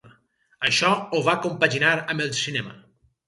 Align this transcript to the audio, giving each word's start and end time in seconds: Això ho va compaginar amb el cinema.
Això 0.69 0.89
ho 1.17 1.19
va 1.27 1.35
compaginar 1.45 1.93
amb 2.15 2.25
el 2.27 2.35
cinema. 2.39 2.73